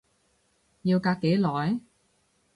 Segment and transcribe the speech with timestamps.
[0.81, 1.79] 要隔幾耐？